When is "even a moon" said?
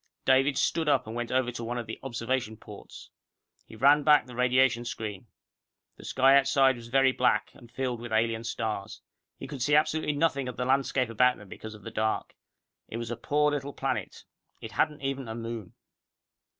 15.03-15.75